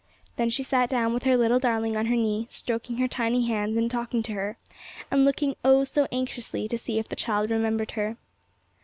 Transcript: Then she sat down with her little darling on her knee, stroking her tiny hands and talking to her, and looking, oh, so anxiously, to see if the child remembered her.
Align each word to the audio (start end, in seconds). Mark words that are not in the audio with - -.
Then 0.35 0.49
she 0.49 0.63
sat 0.63 0.89
down 0.89 1.13
with 1.13 1.21
her 1.25 1.37
little 1.37 1.59
darling 1.59 1.95
on 1.95 2.07
her 2.07 2.15
knee, 2.15 2.47
stroking 2.49 2.97
her 2.97 3.07
tiny 3.07 3.45
hands 3.45 3.77
and 3.77 3.91
talking 3.91 4.23
to 4.23 4.33
her, 4.33 4.57
and 5.11 5.23
looking, 5.23 5.55
oh, 5.63 5.83
so 5.83 6.07
anxiously, 6.11 6.67
to 6.69 6.77
see 6.79 6.97
if 6.97 7.07
the 7.07 7.15
child 7.15 7.51
remembered 7.51 7.91
her. 7.91 8.17